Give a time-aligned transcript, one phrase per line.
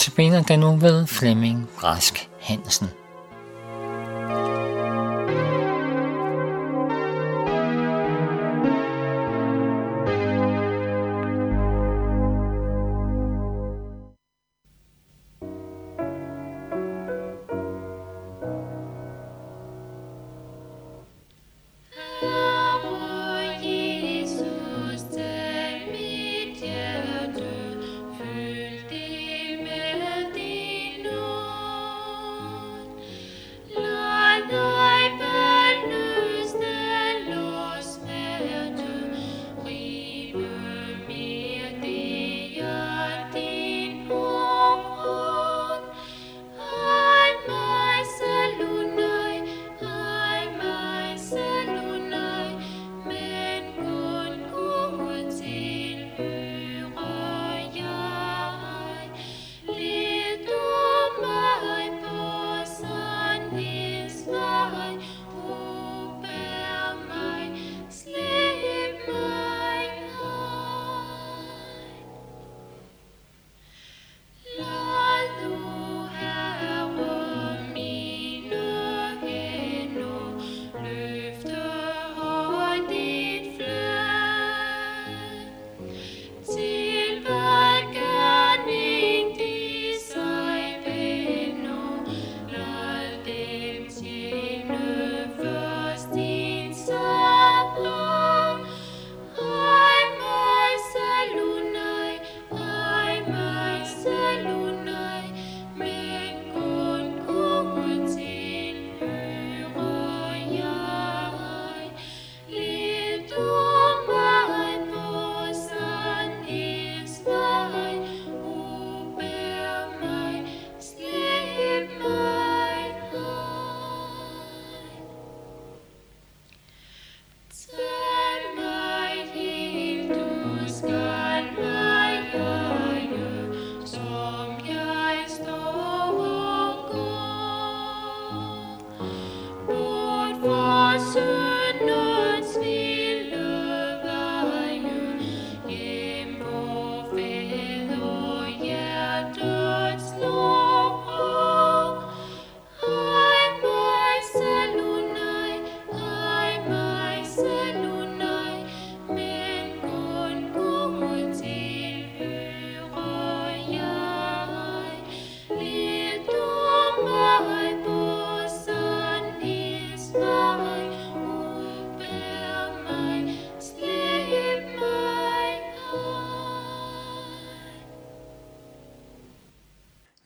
[0.00, 2.99] Notabene den nu ved Flemming Rask Hansen.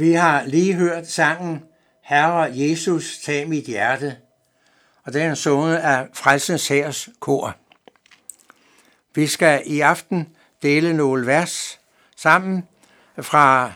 [0.00, 1.62] Vi har lige hørt sangen
[2.02, 4.16] Herre Jesus, tag mit hjerte,
[5.04, 7.56] og den er sunget af Frelsens Hærs kor.
[9.14, 10.28] Vi skal i aften
[10.62, 11.80] dele nogle vers
[12.16, 12.68] sammen
[13.18, 13.72] fra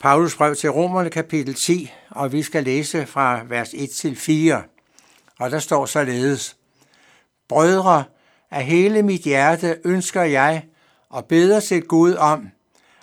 [0.00, 4.62] Paulus brev til Romerne kapitel 10, og vi skal læse fra vers 1 til 4.
[5.38, 6.56] Og der står således,
[7.48, 8.04] Brødre,
[8.50, 10.64] af hele mit hjerte ønsker jeg
[11.08, 12.50] og beder til Gud om,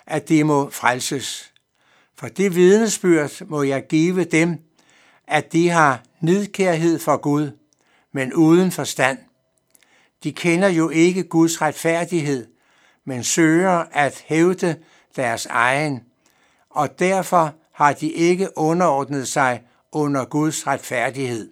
[0.06, 1.52] at de må frelses.
[2.18, 4.58] For det vidnesbyrd må jeg give dem,
[5.26, 7.50] at de har nidkærhed for Gud,
[8.12, 9.18] men uden forstand.
[10.24, 12.46] De kender jo ikke Guds retfærdighed,
[13.04, 14.76] men søger at hævde
[15.16, 16.02] deres egen,
[16.70, 19.62] og derfor har de ikke underordnet sig
[19.92, 21.50] under Guds retfærdighed.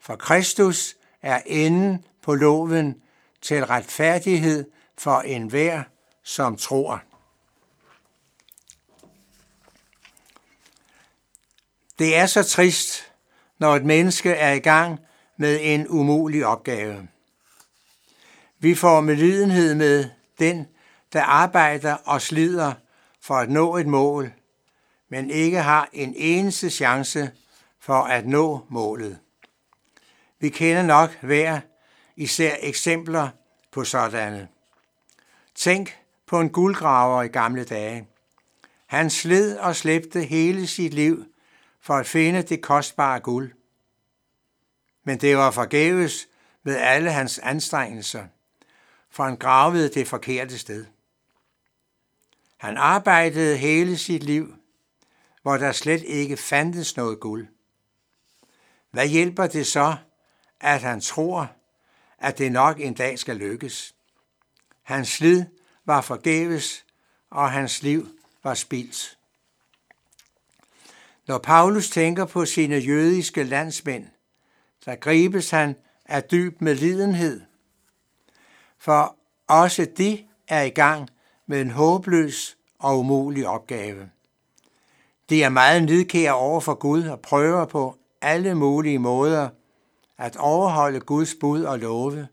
[0.00, 2.94] For Kristus er enden på loven
[3.42, 4.64] til retfærdighed
[4.98, 5.82] for enhver,
[6.22, 7.02] som tror.
[11.98, 13.12] Det er så trist,
[13.58, 15.00] når et menneske er i gang
[15.36, 17.08] med en umulig opgave.
[18.58, 20.08] Vi får medlidenhed med
[20.38, 20.66] den,
[21.12, 22.72] der arbejder og slider
[23.20, 24.32] for at nå et mål,
[25.08, 27.30] men ikke har en eneste chance
[27.80, 29.18] for at nå målet.
[30.40, 31.60] Vi kender nok hver
[32.16, 33.28] især eksempler
[33.72, 34.48] på sådanne.
[35.54, 38.08] Tænk på en guldgraver i gamle dage.
[38.86, 41.24] Han sled og slæbte hele sit liv
[41.80, 43.52] for at finde det kostbare guld.
[45.04, 46.28] Men det var forgæves
[46.62, 48.26] med alle hans anstrengelser,
[49.10, 50.86] for han gravede det forkerte sted.
[52.56, 54.54] Han arbejdede hele sit liv,
[55.42, 57.48] hvor der slet ikke fandtes noget guld.
[58.90, 59.96] Hvad hjælper det så,
[60.60, 61.52] at han tror,
[62.18, 63.94] at det nok en dag skal lykkes?
[64.82, 65.44] Hans slid
[65.84, 66.84] var forgæves,
[67.30, 68.08] og hans liv
[68.42, 69.17] var spildt.
[71.28, 74.06] Når Paulus tænker på sine jødiske landsmænd,
[74.80, 77.40] så gribes han af dyb medlidenhed.
[78.78, 79.16] For
[79.46, 81.08] også de er i gang
[81.46, 84.10] med en håbløs og umulig opgave.
[85.30, 89.48] De er meget nidkære over for Gud og prøver på alle mulige måder
[90.18, 92.28] at overholde Guds bud og love,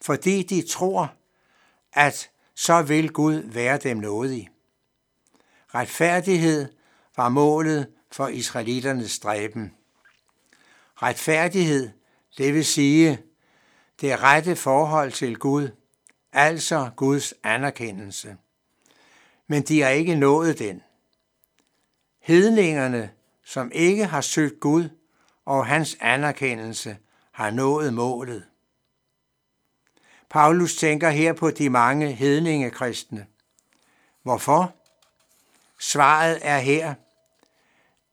[0.00, 1.12] fordi de tror,
[1.92, 4.48] at så vil Gud være dem nådig.
[5.74, 6.68] Retfærdighed
[7.16, 9.74] var målet for israeliternes stræben.
[11.02, 11.90] Retfærdighed,
[12.38, 13.18] det vil sige
[14.00, 15.68] det rette forhold til Gud,
[16.32, 18.36] altså Guds anerkendelse.
[19.46, 20.82] Men de har ikke nået den.
[22.20, 23.10] Hedningerne,
[23.44, 24.88] som ikke har søgt Gud
[25.44, 26.96] og hans anerkendelse,
[27.32, 28.44] har nået målet.
[30.30, 33.26] Paulus tænker her på de mange hedningekristne.
[34.22, 34.74] Hvorfor?
[35.78, 36.94] Svaret er her.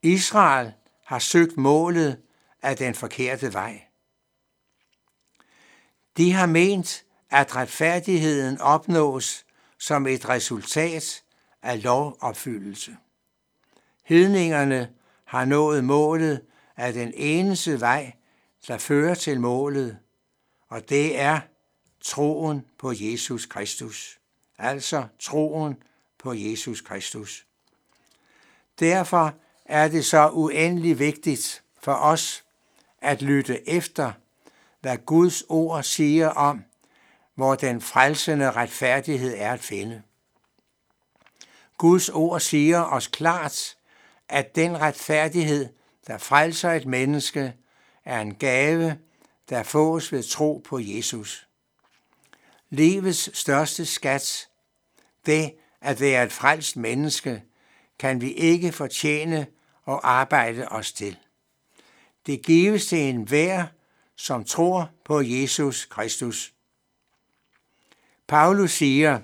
[0.02, 0.74] Israel
[1.06, 2.22] har søgt målet
[2.62, 3.82] af den forkerte vej.
[6.18, 9.46] De har ment, at retfærdigheden opnås
[9.78, 11.24] som et resultat
[11.62, 12.98] af lovopfyldelse.
[14.04, 14.94] Hedningerne
[15.26, 16.46] har nået målet
[16.78, 18.14] af den eneste vej,
[18.68, 19.98] der fører til målet,
[20.68, 21.40] og det er
[22.02, 24.20] troen på Jesus Kristus.
[24.58, 25.84] Altså troen
[26.18, 27.46] på Jesus Kristus.
[28.80, 29.34] Derfor
[29.70, 32.44] er det så uendelig vigtigt for os
[33.02, 34.12] at lytte efter,
[34.82, 36.64] hvad Guds ord siger om,
[37.36, 40.02] hvor den frelsende retfærdighed er at finde.
[41.78, 43.78] Guds ord siger os klart,
[44.30, 45.70] at den retfærdighed,
[46.08, 47.54] der frelser et menneske,
[48.06, 48.98] er en gave,
[49.50, 51.48] der fås ved tro på Jesus.
[52.70, 54.48] Livets største skat,
[55.26, 57.44] det at være et frelst menneske,
[58.00, 59.48] kan vi ikke fortjene
[59.90, 61.18] og arbejde os til.
[62.26, 63.66] Det gives til enhver,
[64.16, 66.54] som tror på Jesus Kristus.
[68.28, 69.20] Paulus siger,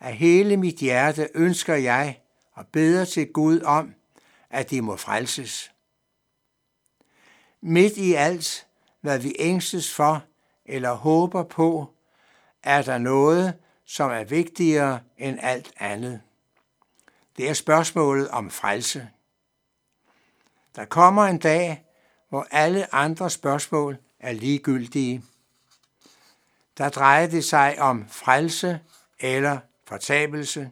[0.00, 2.20] at hele mit hjerte ønsker jeg
[2.52, 3.94] og beder til Gud om,
[4.50, 5.72] at de må frelses.
[7.60, 8.66] Midt i alt,
[9.00, 10.24] hvad vi ængstes for
[10.66, 11.94] eller håber på,
[12.62, 13.54] er der noget,
[13.84, 16.20] som er vigtigere end alt andet.
[17.36, 19.08] Det er spørgsmålet om frelse.
[20.76, 21.84] Der kommer en dag,
[22.28, 25.24] hvor alle andre spørgsmål er ligegyldige.
[26.78, 28.80] Der drejer det sig om frelse
[29.20, 30.70] eller fortabelse.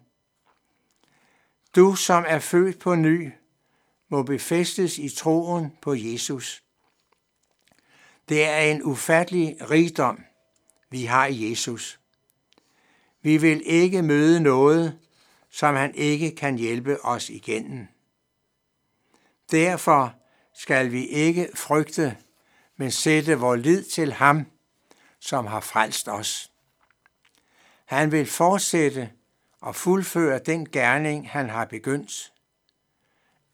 [1.77, 3.33] Du, som er født på ny,
[4.09, 6.63] må befæstes i troen på Jesus.
[8.29, 10.25] Det er en ufattelig rigdom,
[10.91, 12.01] vi har i Jesus.
[13.23, 14.99] Vi vil ikke møde noget,
[15.51, 17.89] som han ikke kan hjælpe os igennem.
[19.51, 20.15] Derfor
[20.55, 22.17] skal vi ikke frygte,
[22.77, 24.47] men sætte vor lid til ham,
[25.21, 26.53] som har frelst os.
[27.85, 29.11] Han vil fortsætte
[29.61, 32.33] og fuldføre den gerning, han har begyndt.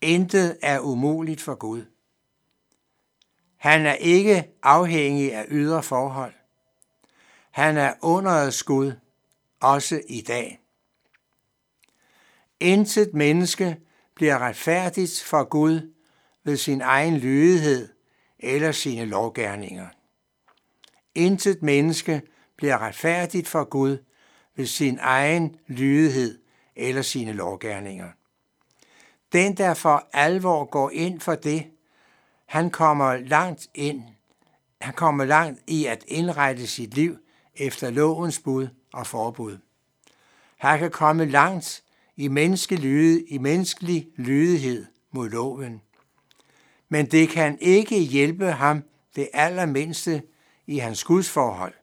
[0.01, 1.85] Intet er umuligt for Gud.
[3.57, 6.33] Han er ikke afhængig af ydre forhold.
[7.51, 8.93] Han er underets Gud,
[9.61, 10.61] også i dag.
[12.61, 13.81] Intet menneske
[14.17, 15.93] bliver retfærdigt for Gud
[16.45, 17.89] ved sin egen lydighed
[18.39, 19.89] eller sine lovgærninger.
[21.15, 22.23] Intet menneske
[22.57, 24.05] bliver retfærdigt for Gud
[24.57, 26.39] ved sin egen lydighed
[26.77, 28.09] eller sine lovgærninger.
[29.33, 31.67] Den, der for alvor går ind for det,
[32.47, 34.03] han kommer langt ind.
[34.81, 37.19] Han kommer langt i at indrette sit liv
[37.55, 39.59] efter lovens bud og forbud.
[40.57, 41.83] Han kan komme langt
[42.17, 45.83] i menneskelig, i menneskelig lydighed mod loven.
[46.89, 48.83] Men det kan ikke hjælpe ham
[49.17, 50.23] det allermindste
[50.67, 51.75] i hans gudsforhold.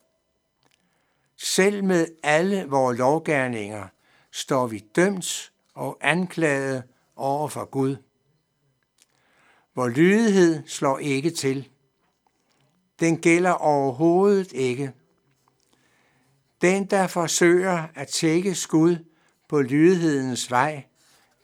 [1.38, 3.88] Selv med alle vores lovgærninger
[4.32, 6.84] står vi dømt og anklaget
[7.16, 7.96] over for Gud.
[9.76, 11.70] Vor lydighed slår ikke til.
[13.00, 14.92] Den gælder overhovedet ikke.
[16.62, 18.98] Den, der forsøger at tække skud
[19.54, 20.84] på lydighedens vej,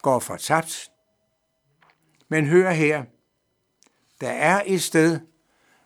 [0.01, 0.91] går fortabt.
[2.29, 3.03] Men hør her,
[4.21, 5.19] der er et sted,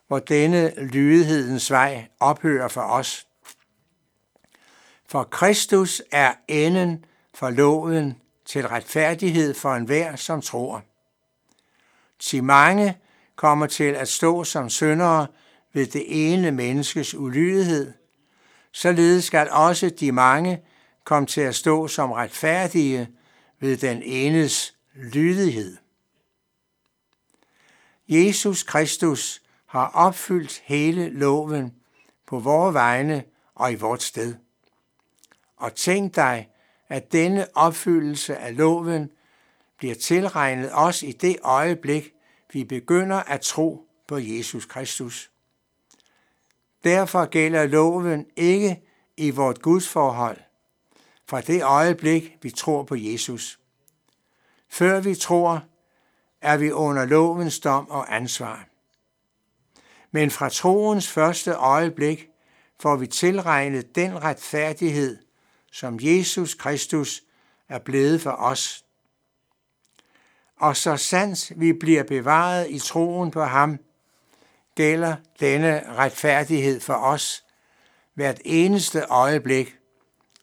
[0.07, 3.27] hvor denne lydighedens vej ophører for os.
[5.05, 10.83] For Kristus er enden for loven til retfærdighed for enhver, som tror.
[12.19, 12.97] Til mange
[13.35, 15.27] kommer til at stå som syndere
[15.73, 17.93] ved det ene menneskes ulydighed,
[18.71, 20.63] således skal også de mange
[21.03, 23.07] kom til at stå som retfærdige
[23.59, 25.77] ved den enes lydighed.
[28.07, 31.73] Jesus Kristus har opfyldt hele loven
[32.27, 33.23] på vores vegne
[33.55, 34.35] og i vort sted.
[35.57, 36.49] Og tænk dig,
[36.89, 39.11] at denne opfyldelse af loven
[39.77, 42.13] bliver tilregnet os i det øjeblik,
[42.53, 45.31] vi begynder at tro på Jesus Kristus.
[46.83, 48.81] Derfor gælder loven ikke
[49.17, 50.37] i vort gudsforhold,
[51.33, 53.59] fra det øjeblik, vi tror på Jesus.
[54.69, 55.63] Før vi tror,
[56.41, 58.67] er vi under lovens dom og ansvar.
[60.11, 62.27] Men fra troens første øjeblik
[62.79, 65.17] får vi tilregnet den retfærdighed,
[65.71, 67.23] som Jesus Kristus
[67.69, 68.85] er blevet for os.
[70.59, 73.79] Og så sandt vi bliver bevaret i troen på ham,
[74.75, 77.45] gælder denne retfærdighed for os
[78.13, 79.75] hvert eneste øjeblik,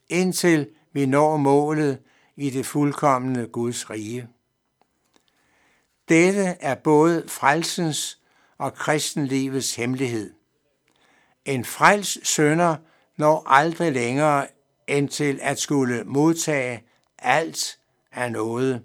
[0.09, 1.99] indtil vi når målet
[2.37, 4.29] i det fuldkommende Guds rige.
[6.09, 8.21] Dette er både frelsens
[8.59, 10.35] og kristenlivets hemmelighed.
[11.45, 12.77] En frels sønder
[13.17, 14.47] når aldrig længere
[14.89, 16.85] end til at skulle modtage
[17.19, 17.79] alt
[18.13, 18.83] af noget.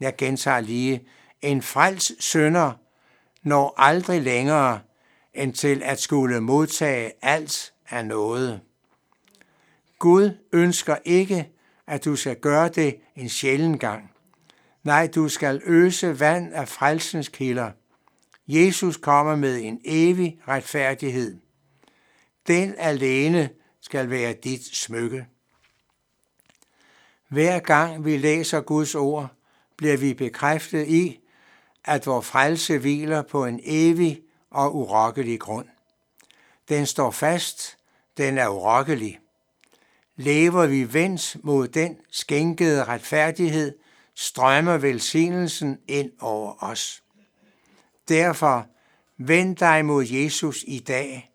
[0.00, 1.08] Jeg gentager lige.
[1.42, 2.72] En frels sønder
[3.42, 4.80] når aldrig længere
[5.34, 8.60] end til at skulle modtage alt af noget.
[10.00, 11.50] Gud ønsker ikke,
[11.86, 14.10] at du skal gøre det en sjælden gang.
[14.82, 17.70] Nej, du skal øse vand af frelsens kilder.
[18.48, 21.40] Jesus kommer med en evig retfærdighed.
[22.46, 25.26] Den alene skal være dit smykke.
[27.28, 29.28] Hver gang vi læser Guds ord,
[29.76, 31.20] bliver vi bekræftet i,
[31.84, 35.66] at vor frelse hviler på en evig og urokkelig grund.
[36.68, 37.78] Den står fast,
[38.16, 39.18] den er urokkelig.
[40.20, 43.78] Lever vi vendt mod den skænkede retfærdighed,
[44.14, 47.02] strømmer velsignelsen ind over os.
[48.08, 48.66] Derfor
[49.16, 51.32] vend dig mod Jesus i dag,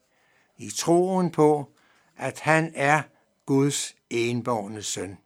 [0.58, 1.72] i troen på,
[2.18, 3.02] at han er
[3.46, 5.18] Guds enborgne søn.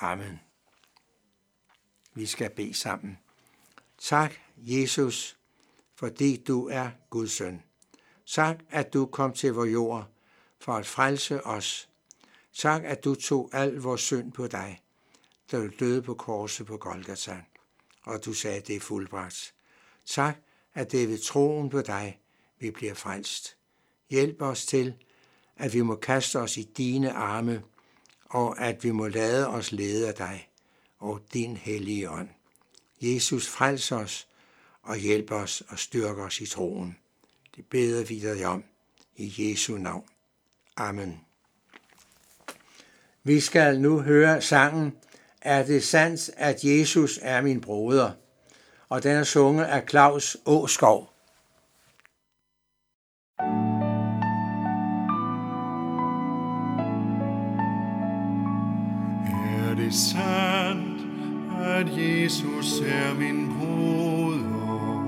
[0.00, 0.40] Amen.
[2.14, 3.18] Vi skal bede sammen.
[3.98, 5.36] Tak, Jesus,
[5.94, 7.62] fordi du er Guds søn.
[8.26, 10.08] Tak, at du kom til vor jord
[10.60, 11.88] for at frelse os.
[12.56, 14.80] Tak, at du tog al vores synd på dig,
[15.52, 17.42] da du døde på korset på Golgata,
[18.02, 19.54] og du sagde, at det er fuldbragt.
[20.06, 20.36] Tak,
[20.74, 22.20] at det er ved troen på dig,
[22.58, 23.56] vi bliver frelst.
[24.10, 24.94] Hjælp os til,
[25.56, 27.62] at vi må kaste os i dine arme,
[28.24, 30.48] og at vi må lade os lede af dig
[30.98, 32.28] og din hellige ånd.
[33.00, 34.28] Jesus, frels os
[34.82, 36.98] og hjælp os og styrk os i troen.
[37.56, 38.64] Det beder vi dig om
[39.16, 40.08] i Jesu navn.
[40.76, 41.25] Amen.
[43.26, 44.92] Vi skal nu høre sangen
[45.42, 48.10] Er det sandt, at Jesus er min broder?
[48.88, 51.10] Og den er sunget af Claus Åskov.
[59.38, 61.00] Er det sandt,
[61.64, 65.06] at Jesus er min broder?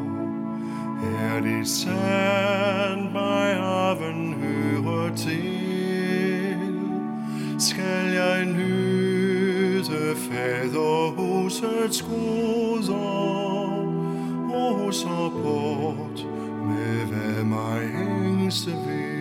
[1.22, 5.68] Er det sandt, mig arven hører til?
[7.60, 7.97] Skal
[8.38, 12.94] jeg nyde faderhusets goder,
[14.54, 16.26] og så bort
[16.66, 19.08] med hvad mig hængste vil?
[19.08, 19.17] Gud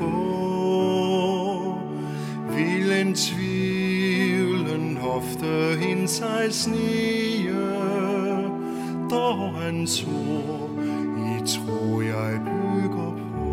[0.00, 1.78] få.
[2.50, 7.54] Vil en tvivlen ofte ind sig snige,
[9.10, 10.70] dog hans ord
[11.16, 13.52] i tro jeg bygger på.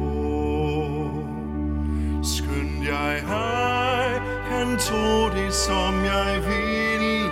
[2.23, 7.27] Skynd jeg hej, han tog det som jeg ville.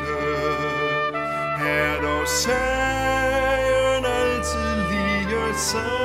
[1.68, 6.05] Er dog sagen altid lige sand?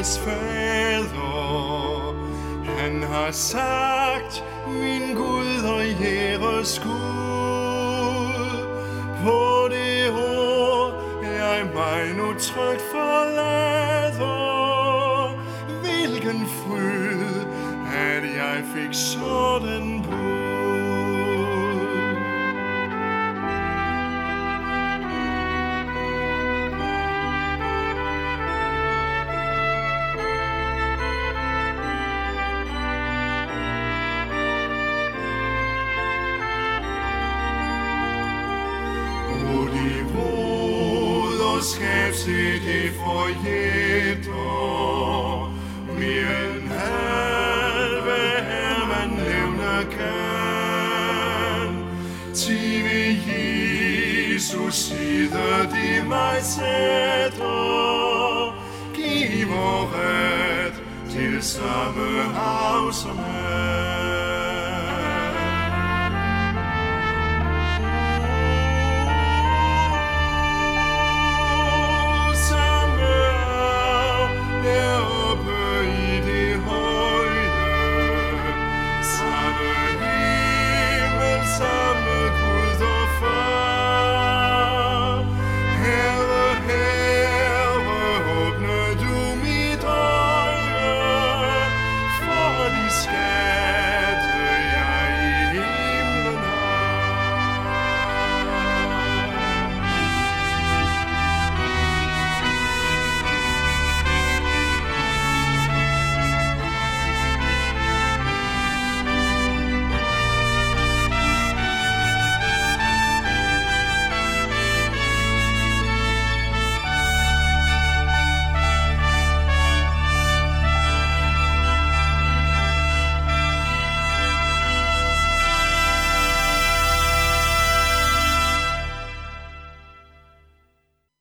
[0.00, 1.60] Jeres fader.
[2.66, 6.90] Han har sagt, min Gud og jeres Gud.
[9.24, 10.92] på det ord,
[11.22, 14.30] jeg mig nu trygt forlader.
[15.80, 17.44] Hvilken fryd,
[17.94, 19.99] at jeg fik sådan
[42.20, 44.34] city til det forjætter,
[45.98, 50.10] mere end halve her man nævner kan.
[52.84, 57.54] Ved Jesus side de mig sætter,
[58.94, 60.76] giver ret
[61.10, 63.79] til samme hav som han.